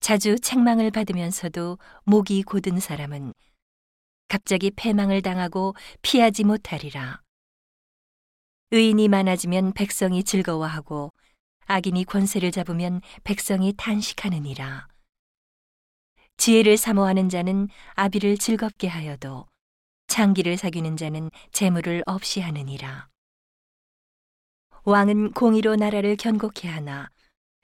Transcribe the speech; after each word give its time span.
자주 0.00 0.40
책망을 0.40 0.90
받으면서도 0.90 1.78
목이 2.04 2.42
곧은 2.42 2.80
사람은 2.80 3.34
갑자기 4.28 4.70
패망을 4.70 5.20
당하고 5.20 5.74
피하지 6.00 6.44
못하리라. 6.44 7.20
의인이 8.70 9.08
많아지면 9.08 9.74
백성이 9.74 10.24
즐거워하고 10.24 11.12
악인이 11.66 12.04
권세를 12.04 12.50
잡으면 12.50 13.02
백성이 13.24 13.74
탄식하느니라. 13.76 14.88
지혜를 16.38 16.78
사모하는 16.78 17.28
자는 17.28 17.68
아비를 17.94 18.38
즐겁게 18.38 18.88
하여도 18.88 19.46
창기를 20.06 20.56
사귀는 20.56 20.96
자는 20.96 21.30
재물을 21.52 22.02
없이 22.06 22.40
하느니라. 22.40 23.08
왕은 24.84 25.32
공의로 25.32 25.76
나라를 25.76 26.16
견고케 26.16 26.68
하나 26.68 27.10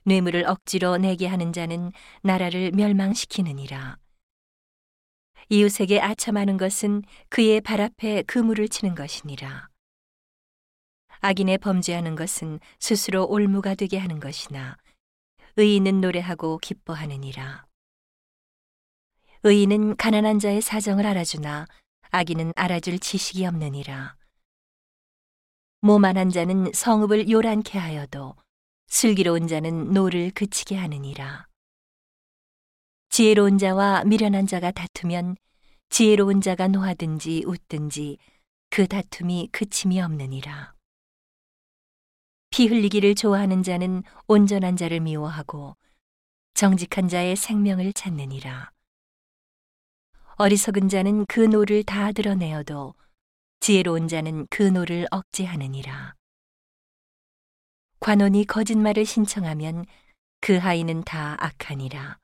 뇌물을 0.06 0.46
억지로 0.46 0.98
내게 0.98 1.26
하는 1.26 1.52
자는 1.52 1.90
나라를 2.22 2.70
멸망시키느니라. 2.70 3.98
이웃에게 5.48 6.00
아첨하는 6.00 6.56
것은 6.58 7.02
그의 7.28 7.60
발 7.60 7.80
앞에 7.80 8.22
그물을 8.22 8.68
치는 8.68 8.94
것이니라. 8.94 9.68
악인의 11.22 11.58
범죄하는 11.58 12.14
것은 12.14 12.60
스스로 12.78 13.26
올무가 13.26 13.74
되게 13.74 13.98
하는 13.98 14.20
것이나 14.20 14.76
의인은 15.56 16.00
노래하고 16.00 16.58
기뻐하느니라. 16.58 17.66
의인은 19.42 19.96
가난한 19.96 20.38
자의 20.38 20.60
사정을 20.60 21.04
알아주나 21.04 21.66
악인은 22.10 22.52
알아줄 22.54 23.00
지식이 23.00 23.44
없느니라. 23.44 24.16
모만한 25.80 26.30
자는 26.30 26.70
성읍을 26.72 27.28
요란케 27.28 27.76
하여도 27.76 28.36
슬기로운 28.88 29.48
자는 29.48 29.92
노를 29.92 30.30
그치게 30.30 30.76
하느니라. 30.76 31.46
지혜로운 33.08 33.58
자와 33.58 34.04
미련한 34.04 34.46
자가 34.46 34.70
다투면 34.70 35.36
지혜로운 35.88 36.40
자가 36.40 36.68
노하든지 36.68 37.44
웃든지 37.46 38.18
그 38.70 38.86
다툼이 38.86 39.48
그침이 39.52 40.00
없느니라. 40.00 40.74
피 42.50 42.66
흘리기를 42.66 43.14
좋아하는 43.14 43.62
자는 43.62 44.02
온전한 44.26 44.76
자를 44.76 45.00
미워하고 45.00 45.76
정직한 46.54 47.08
자의 47.08 47.36
생명을 47.36 47.92
찾느니라. 47.92 48.70
어리석은 50.36 50.88
자는 50.88 51.26
그 51.26 51.40
노를 51.40 51.82
다 51.82 52.12
드러내어도 52.12 52.94
지혜로운 53.60 54.08
자는 54.08 54.46
그 54.50 54.62
노를 54.62 55.06
억제하느니라. 55.10 56.14
관원이 58.06 58.44
거짓말을 58.44 59.04
신청하면 59.04 59.84
그 60.40 60.58
하인은 60.58 61.02
다 61.02 61.36
악하니라. 61.40 62.18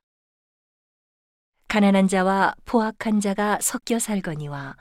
가난한 1.67 2.07
자와 2.07 2.55
포악한 2.65 3.21
자가 3.21 3.59
섞여 3.61 3.99
살거니와 3.99 4.77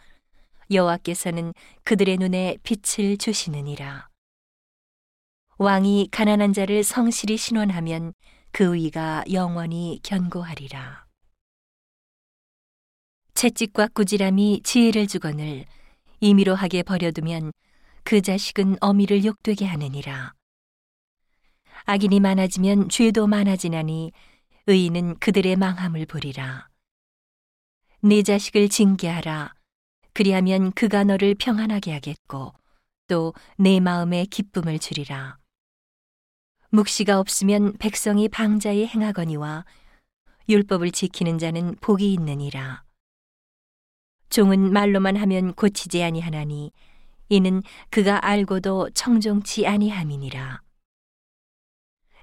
여호와께서는 0.69 1.55
그들의 1.85 2.17
눈에 2.17 2.57
빛을 2.61 3.17
주시느니라. 3.17 4.09
왕이 5.57 6.09
가난한 6.11 6.53
자를 6.53 6.83
성실히 6.83 7.35
신원하면 7.35 8.13
그 8.51 8.71
위가 8.75 9.23
영원히 9.31 9.99
견고하리라. 10.03 11.07
채찍과 13.33 13.87
꾸지람이 13.95 14.61
지혜를 14.63 15.07
주거늘 15.07 15.65
임의로 16.19 16.53
하게 16.53 16.83
버려두면 16.83 17.53
그 18.03 18.21
자식은 18.21 18.77
어미를 18.81 19.25
욕되게 19.25 19.65
하느니라. 19.65 20.33
악인이 21.85 22.19
많아지면 22.19 22.89
죄도 22.89 23.27
많아지나니 23.27 24.11
의인은 24.67 25.19
그들의 25.19 25.55
망함을 25.55 26.05
보리라. 26.05 26.67
네 28.01 28.23
자식을 28.23 28.69
징계하라. 28.69 29.53
그리하면 30.13 30.71
그가 30.71 31.03
너를 31.03 31.35
평안하게 31.35 31.93
하겠고 31.93 32.53
또 33.07 33.33
내 33.57 33.79
마음에 33.79 34.25
기쁨을 34.25 34.79
주리라. 34.79 35.37
묵시가 36.69 37.19
없으면 37.19 37.77
백성이 37.77 38.29
방자에 38.29 38.85
행하거니와 38.85 39.65
율법을 40.47 40.91
지키는 40.91 41.37
자는 41.37 41.75
복이 41.81 42.13
있느니라. 42.13 42.83
종은 44.29 44.71
말로만 44.71 45.17
하면 45.17 45.53
고치지 45.53 46.01
아니하나니 46.01 46.71
이는 47.27 47.61
그가 47.89 48.25
알고도 48.25 48.91
청종치 48.91 49.67
아니함이니라. 49.67 50.61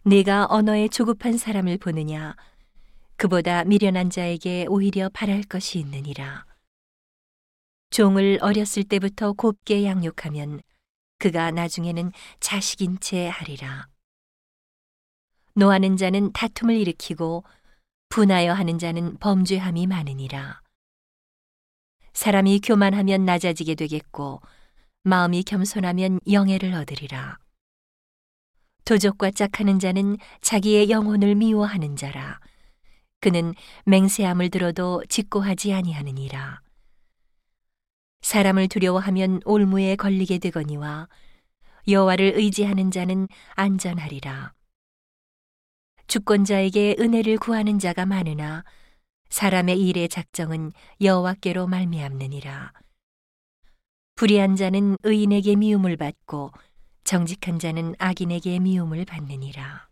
내가 0.08 0.46
언어에 0.48 0.88
조급한 0.88 1.36
사람을 1.36 1.76
보느냐 1.76 2.34
그보다 3.16 3.64
미련한 3.64 4.08
자에게 4.08 4.64
오히려 4.66 5.10
바랄 5.10 5.42
것이 5.42 5.78
있느니라. 5.80 6.46
종을 7.90 8.38
어렸을 8.40 8.84
때부터 8.84 9.34
곱게 9.34 9.84
양육하면 9.84 10.62
그가 11.18 11.50
나중에는 11.50 12.12
자식인 12.40 12.98
채 13.00 13.28
하리라. 13.28 13.86
노하는 15.52 15.98
자는 15.98 16.32
다툼을 16.32 16.74
일으키고 16.76 17.44
분하여 18.08 18.54
하는 18.54 18.78
자는 18.78 19.18
범죄함이 19.18 19.88
많으니라. 19.88 20.62
사람이 22.14 22.60
교만하면 22.60 23.26
낮아지게 23.26 23.74
되겠고 23.74 24.40
마음이 25.02 25.42
겸손하면 25.42 26.20
영예를 26.30 26.72
얻으리라. 26.72 27.36
도적과 28.88 29.32
짝하는 29.32 29.78
자는 29.78 30.16
자기의 30.40 30.88
영혼을 30.88 31.34
미워하는 31.34 31.94
자라. 31.94 32.40
그는 33.20 33.52
맹세함을 33.84 34.48
들어도 34.48 35.02
직고하지 35.10 35.74
아니하느니라. 35.74 36.62
사람을 38.22 38.68
두려워하면 38.68 39.42
올무에 39.44 39.94
걸리게 39.96 40.38
되거니와 40.38 41.06
여호와를 41.86 42.32
의지하는 42.36 42.90
자는 42.90 43.28
안전하리라. 43.56 44.54
주권자에게 46.06 46.96
은혜를 46.98 47.36
구하는 47.36 47.78
자가 47.78 48.06
많으나 48.06 48.64
사람의 49.28 49.86
일의 49.86 50.08
작정은 50.08 50.72
여호와께로 51.02 51.66
말미암느니라. 51.66 52.72
불의한 54.14 54.56
자는 54.56 54.96
의인에게 55.02 55.56
미움을 55.56 55.98
받고 55.98 56.52
정직한 57.08 57.58
자는 57.58 57.94
악인에게 57.98 58.58
미움을 58.58 59.06
받느니라. 59.06 59.87